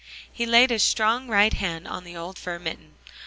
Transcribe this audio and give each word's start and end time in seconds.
He 0.33 0.47
laid 0.47 0.71
his 0.71 0.81
strong 0.81 1.27
right 1.27 1.53
hand 1.53 1.85
in 1.85 2.03
the 2.05 2.17
old 2.17 2.39
fur 2.39 2.57
mitten. 2.57 2.95